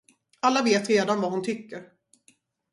[0.39, 1.83] Alla vet redan vad hon tycker.